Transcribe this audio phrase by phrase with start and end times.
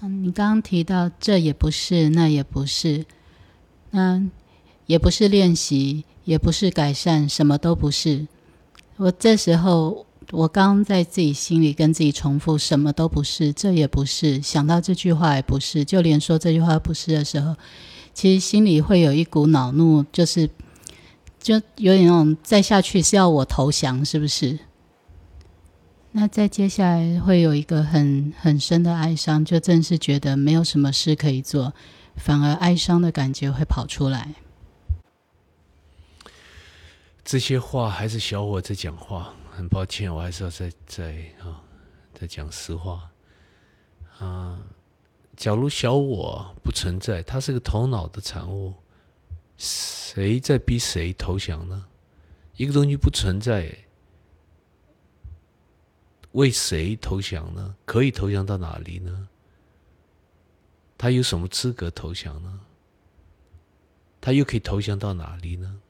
[0.00, 3.04] 嗯，你刚刚提到这也不是，那也不是，
[3.90, 4.22] 那
[4.86, 8.26] 也不是练习，也不是改善，什么都不是。
[8.96, 17.56] 我这时候，我刚在自己心里跟自己重复，什么都不是，这也不是，想到这句话也不是，就连说这句话不是的时候，
[18.14, 20.48] 其实心里会有一股恼怒，就是
[21.40, 24.58] 就有点那种再下去是要我投降，是不是？
[26.20, 31.72] 那再接下来会有一个很很深的哀伤，就正是觉得没有什么事可以做，
[32.16, 34.34] 反而哀伤的感觉会跑出来。
[37.24, 41.62] 这些话还是小我在讲话，很抱歉，我还是要再再啊，
[42.12, 43.08] 再讲实话
[44.18, 44.58] 啊。
[45.36, 48.74] 假如小我不存在，它是个头脑的产物，
[49.56, 51.84] 谁在逼谁投降呢？
[52.56, 53.72] 一个东西不存在，
[56.32, 57.74] 为谁投降呢？
[57.84, 59.28] 可以投降到哪里呢？
[60.96, 62.60] 他有什么资格投降呢？
[64.20, 65.80] 他又可以投降到哪里呢？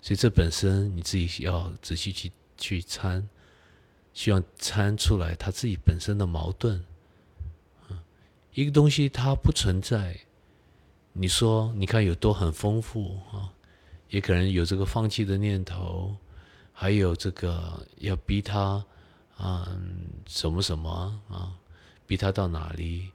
[0.00, 3.28] 所以这本身你自己要仔细去去参，
[4.14, 6.84] 希望参出来他自己本身的矛盾。
[8.52, 10.18] 一个东西它不存在，
[11.12, 13.52] 你说你看有多很丰富啊？
[14.08, 16.16] 也可能有这个放弃的念头，
[16.72, 18.84] 还有这个要逼他
[19.40, 19.76] 啊
[20.26, 21.56] 什么什么啊，
[22.06, 23.10] 逼他到哪里，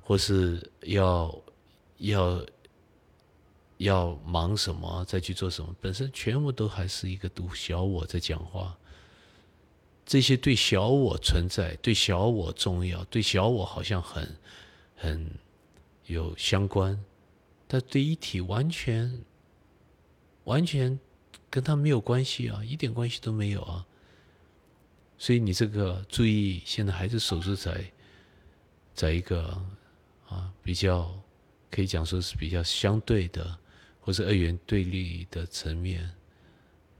[0.00, 1.42] 或是要
[1.98, 2.44] 要。
[3.78, 8.76] 要忙什么，再去做什么，本身全部都还是一个独小我在讲话。
[10.04, 14.36] 这些对小我存在，对小我重要，对小我好像很
[14.96, 15.30] 很
[16.06, 16.98] 有相关，
[17.68, 19.22] 但对一体完全
[20.42, 20.98] 完全
[21.48, 23.86] 跟他没有关系啊，一点关系都没有啊。
[25.18, 27.84] 所以你这个注意，现在还是守住在
[28.94, 29.60] 在一个
[30.28, 31.12] 啊比较
[31.70, 33.58] 可以讲说是比较相对的。
[34.00, 36.10] 或是二元对立的层面，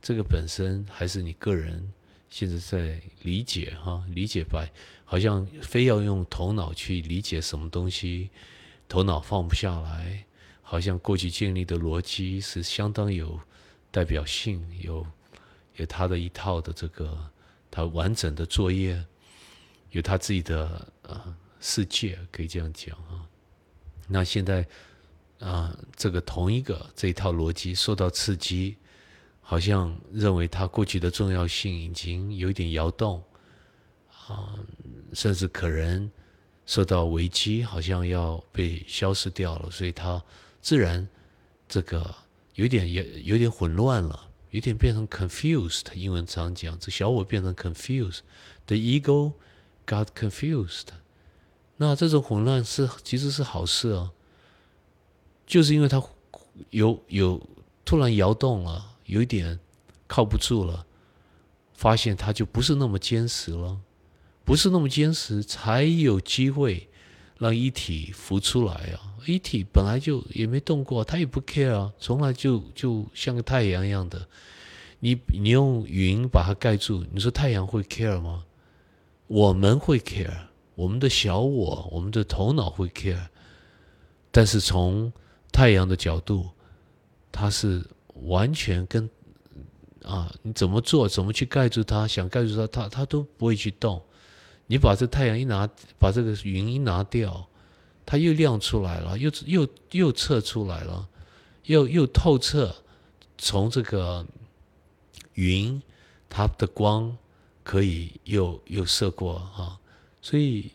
[0.02, 1.90] 这个本身还是你个人
[2.28, 4.70] 现在在理解哈，理解白，
[5.06, 8.28] 好像非要用头脑去理解什么东西，
[8.86, 10.22] 头脑放不下来，
[10.60, 13.40] 好像过去建立的逻辑是相当有
[13.90, 15.06] 代表性，有
[15.76, 17.18] 有他的一套的这个
[17.78, 19.00] 他完整的作业，
[19.90, 23.22] 有他自己的呃世界，可以这样讲啊。
[24.08, 24.66] 那现在。
[25.40, 28.76] 啊，这个同一个这一套逻辑受到刺激，
[29.40, 33.22] 好像认为他过去的重要性已经有一点摇动，
[34.26, 34.58] 啊，
[35.12, 36.10] 甚至可能
[36.66, 40.20] 受到危机，好像要被消失掉了，所以他
[40.60, 41.08] 自然
[41.68, 42.12] 这个
[42.54, 45.92] 有点也有点混乱了，有点变成 confused。
[45.94, 49.32] 英文常讲，这小我变成 confused，the ego
[49.86, 50.86] got confused。
[51.76, 54.12] 那这种混乱是其实是好事啊。
[55.46, 56.02] 就是因为它
[56.70, 57.40] 有有
[57.84, 59.58] 突然摇动了，有一点
[60.06, 60.84] 靠不住了，
[61.72, 63.80] 发现它就不是那么坚实了，
[64.44, 66.87] 不是那么坚实，才有机会
[67.38, 69.14] 让一体浮出来啊！
[69.26, 74.26] 一体本来就也没动过，它也不 care 啊，从来就就像个太阳一样的。
[75.00, 78.44] 你你用云把它盖住，你说太阳会 care 吗？
[79.28, 80.36] 我们会 care，
[80.74, 83.28] 我们的小我，我们的头脑会 care，
[84.32, 85.12] 但是从
[85.52, 86.48] 太阳的角度，
[87.30, 87.84] 它是
[88.24, 89.08] 完全跟
[90.02, 94.02] 啊，你怎么做，怎么去盖住它，想盖住它，它它都不会去动。
[94.68, 95.68] 你把这太阳一拿，
[95.98, 97.48] 把这个云一拿掉，
[98.06, 101.08] 它又亮出来了，又又又测出来了，
[101.64, 102.72] 又又透彻，
[103.36, 104.24] 从这个
[105.34, 105.82] 云，
[106.30, 107.18] 它的光
[107.64, 109.80] 可以又又射过啊，
[110.22, 110.70] 所以。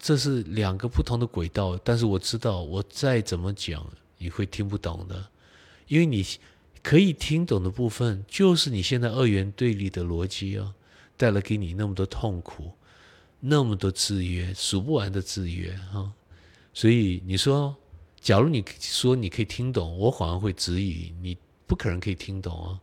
[0.00, 3.84] 这是两个不同的轨道，但是我知道，我再怎么讲
[4.16, 5.28] 你会听不懂的，
[5.88, 6.24] 因为你
[6.84, 10.72] 可以听懂的部分，就是你现在二元对立的逻辑啊，
[11.16, 12.72] 带来给你那么多痛苦，
[13.40, 16.12] 那么多制约，数不完的制约啊。
[16.74, 17.76] 所以你说，
[18.20, 21.36] 假如你说你可以听懂，我反而会质疑，你
[21.66, 22.80] 不可能可以听懂啊。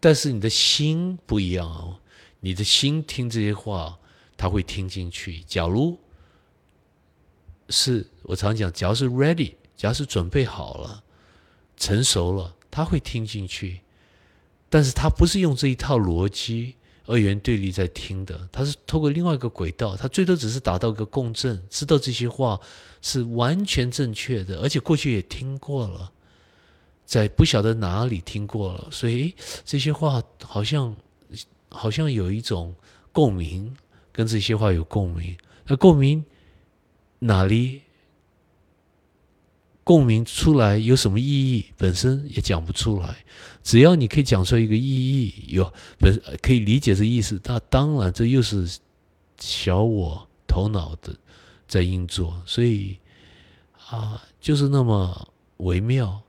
[0.00, 1.98] 但是你的心不一样哦，
[2.40, 3.98] 你的心听这些话，
[4.36, 5.40] 他会听进去。
[5.40, 5.98] 假如
[7.68, 11.02] 是我常讲，只要是 ready，只要是准备好了、
[11.76, 13.80] 成熟了，他会听进去。
[14.70, 16.76] 但是他不是用这一套逻辑
[17.08, 22.60] 二元对立在听的，他是透过另外一个轨道，他最多只是达到一个共振，知道这些话
[23.02, 26.12] 是完全正确的，而且过去也听过了，
[27.04, 29.34] 在不晓得哪里听过了，所以
[29.64, 30.94] 这些话好像
[31.68, 32.74] 好像有一种
[33.10, 33.74] 共鸣，
[34.12, 36.24] 跟这些话有共鸣，那共鸣。
[37.20, 37.82] 哪里
[39.88, 43.24] 共鸣出来有什么意义，本身也讲不出来。
[43.62, 48.68] 只要你可以讲出一个意义，有本可以理解这意思，那当然这又是
[49.40, 51.16] 小我头脑的
[51.66, 52.98] 在运作，所以
[53.88, 55.26] 啊，就是那么
[55.56, 56.20] 微妙，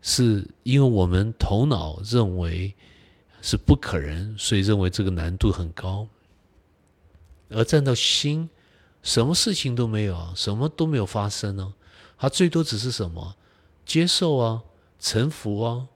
[0.00, 2.72] 是因为我们头脑认为
[3.42, 6.06] 是不可能，所以认为这个难度很高，
[7.48, 8.48] 而站到心。
[9.02, 11.74] 什么事情都没有啊，什么都没有发生呢？
[12.20, 13.34] 他最多只是什么
[13.86, 14.62] 接受啊，
[14.98, 15.88] 臣服啊，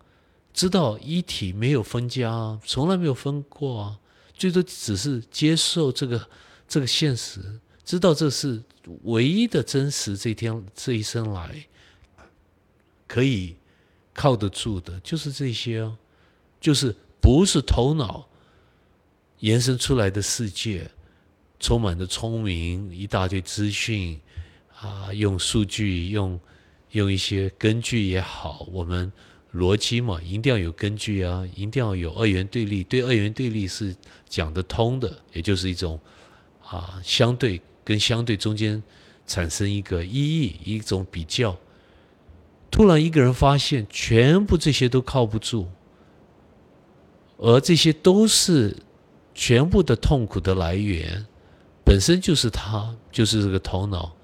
[0.55, 4.01] 知道一体没有分家啊，从来没有分过啊，
[4.33, 6.29] 最多只是接受这个
[6.67, 8.63] 这个现实，知道这是
[9.03, 10.17] 唯一的真实。
[10.17, 11.67] 这天这一生来
[13.07, 13.55] 可以
[14.15, 15.95] 靠得住的，就是这些哦，
[16.59, 18.27] 就是不是头脑
[19.41, 20.91] 延伸出来的世界。
[21.61, 24.21] 充满着聪明，一大堆资讯，
[24.85, 26.39] 啊，用数据，用
[26.91, 29.11] 用一些根据也好，我们
[29.55, 33.97] 逻辑嘛，一定要有根据啊，一定要有二元对立，对二元对立是
[34.29, 35.99] 讲得通的，也就是一种
[36.63, 38.83] 啊，相对跟相对中间
[39.27, 41.57] 产生一个意义，一种比较。
[42.71, 45.67] 突然一个人发现，全部这些都靠不住，
[47.39, 48.77] 而这些都是
[49.33, 51.25] 全部的痛苦的来源。
[51.85, 54.15] 本身就是他，就是这个头脑。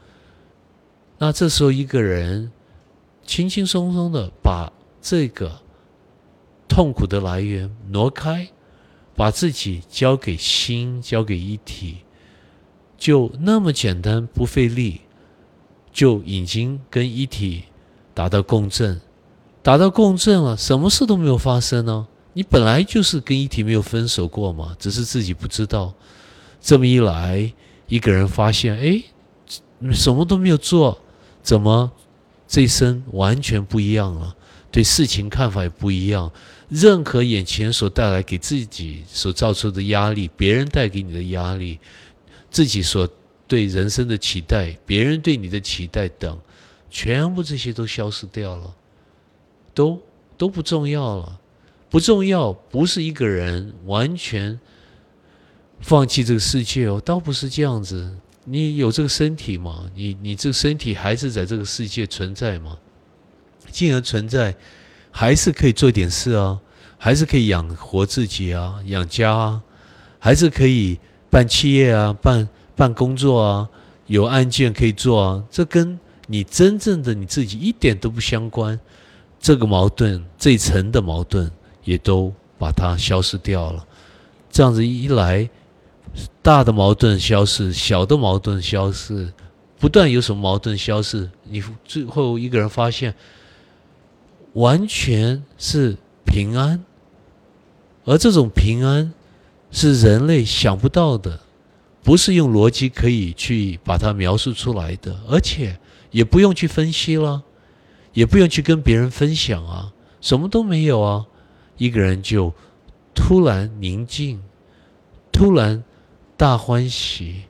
[1.23, 2.51] 那这时候一个人
[3.27, 4.73] 轻轻松松的把
[5.03, 5.61] 这个
[6.67, 8.49] 痛苦的来源挪开，
[9.15, 11.99] 把自己交给心，交给一体，
[12.97, 15.03] 就那么简单，不费力，
[15.93, 17.65] 就已经跟一体
[18.15, 18.99] 达到共振，
[19.63, 22.09] 达到共振了，什么事都没有发生呢？
[22.33, 25.93] 你本来就是跟一体没有分手过嘛，只是自己不知道。
[26.63, 27.53] 这么一来，
[27.89, 29.03] 一个人发现，哎，
[29.93, 30.99] 什么都没有做，
[31.43, 31.91] 怎么
[32.47, 34.37] 这一生完全不一样了？
[34.71, 36.31] 对事情看法也不一样。
[36.69, 41.81] 任何眼前所带来给自己所造出的压力，别人带给你的压力，
[42.51, 43.09] 自己所
[43.49, 46.39] 对人生的期待，别人对你的期待等，
[46.89, 48.75] 全部这些都消失掉了，
[49.75, 50.01] 都
[50.37, 51.41] 都不重要了。
[51.89, 54.61] 不重要，不是一个人完全。
[55.81, 58.15] 放弃这个世界哦，倒不是这样子。
[58.45, 59.85] 你有这个身体嘛？
[59.95, 62.77] 你你这个身体还是在这个世界存在嘛？
[63.71, 64.55] 既然存在，
[65.11, 66.59] 还是可以做点事啊，
[66.97, 69.63] 还是可以养活自己啊，养家啊，
[70.19, 70.99] 还是可以
[71.29, 73.69] 办企业啊，办办工作啊，
[74.07, 75.45] 有案件可以做啊。
[75.51, 78.79] 这跟你真正的你自己一点都不相关。
[79.39, 81.51] 这个矛盾这一层的矛盾
[81.85, 83.87] 也都把它消失掉了。
[84.51, 85.49] 这样子一来。
[86.43, 89.33] 大的矛盾消失，小的矛盾消失，
[89.79, 93.15] 不断有什么矛盾消失，你最后一个人发现，
[94.55, 96.83] 完全是平安，
[98.05, 99.13] 而这种平安
[99.71, 101.41] 是人类想不到的，
[102.03, 105.79] 不是用逻辑可以去把它描述出来的，而且
[106.11, 107.43] 也不用去分析了，
[108.15, 111.27] 也不用去跟别人分享啊，什么都没有啊，
[111.77, 112.53] 一个人就
[113.15, 114.43] 突然宁静，
[115.31, 115.85] 突然。
[116.41, 117.43] 大欢喜，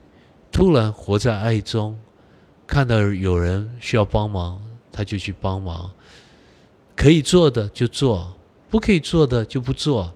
[0.51, 1.97] 突然活在爱中，
[2.67, 5.89] 看到有人需要帮忙，他就去帮忙，
[6.93, 8.35] 可以做的就做，
[8.69, 10.13] 不可以做的就不做，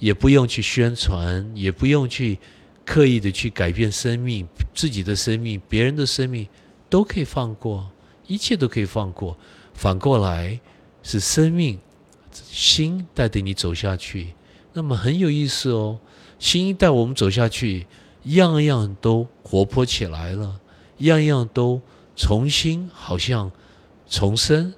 [0.00, 2.40] 也不用去宣传，也不用去
[2.84, 6.48] 刻意的去改变生命，自己的生命，别人的生命
[6.90, 7.88] 都可以放过，
[8.26, 9.38] 一切都可以放过。
[9.74, 10.58] 反过来
[11.04, 11.78] 是生命
[12.32, 14.34] 心带着你走下去，
[14.72, 15.98] 那么很有意思哦。
[16.38, 17.86] 新一代我们走下去，
[18.24, 20.60] 样样都活泼起来了，
[20.98, 21.80] 样样都
[22.16, 23.50] 重新，好像
[24.08, 24.74] 重生，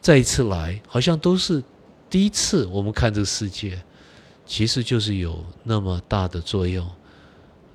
[0.00, 1.62] 再一次来，好像都是
[2.08, 2.66] 第一次。
[2.66, 3.82] 我们看这个世界，
[4.44, 6.86] 其实就是有那么大的作用。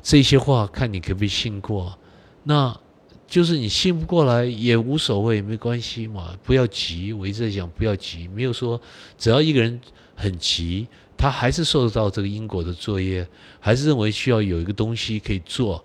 [0.03, 1.97] 这些话看你可不可以信过，
[2.43, 2.79] 那
[3.27, 7.11] 就是你信不过来也无所谓，没关系嘛，不要急。
[7.13, 8.79] 我一直在讲不要急，没有说
[9.17, 9.79] 只要一个人
[10.15, 10.87] 很急。
[11.17, 13.25] 他还是受到这个因果的作业，
[13.57, 15.81] 还是认为需要有一个东西可以做，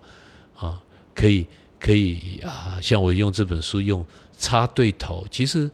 [0.57, 0.77] 啊，
[1.15, 1.47] 可以
[1.79, 4.05] 可以啊，像我用这本书用
[4.37, 5.71] 插对头，其实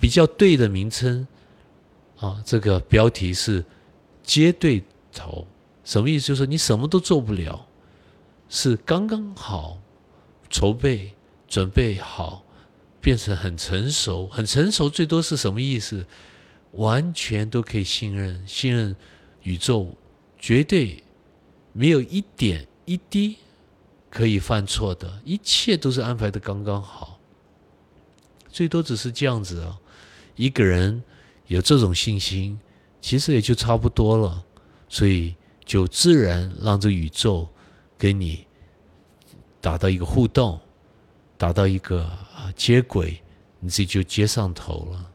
[0.00, 1.28] 比较对的名称，
[2.18, 3.62] 啊，这个标题是
[4.22, 4.82] 接对
[5.12, 5.46] 头，
[5.84, 6.28] 什么意思？
[6.28, 7.66] 就是你什么都做不了，
[8.48, 9.78] 是刚刚好
[10.48, 11.12] 筹备
[11.48, 12.44] 准备好，
[13.00, 16.06] 变成很成熟，很成熟，最多是什么意思？
[16.72, 18.94] 完全都可以信任，信任
[19.42, 19.96] 宇宙，
[20.38, 21.02] 绝对
[21.72, 23.36] 没有一点一滴
[24.10, 27.18] 可以犯错的，一切都是安排的刚刚好。
[28.50, 29.78] 最多只是这样子啊，
[30.34, 31.02] 一个人
[31.46, 32.58] 有这种信心，
[33.00, 34.44] 其实也就差不多了。
[34.88, 35.34] 所以
[35.64, 37.48] 就自然让这宇宙
[37.98, 38.45] 跟你
[39.66, 40.60] 达到一个互动，
[41.36, 43.20] 达到一个啊接轨，
[43.58, 45.10] 你自己就接上头了。